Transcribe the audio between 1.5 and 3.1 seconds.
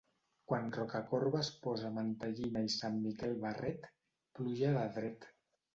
posa mantellina i Sant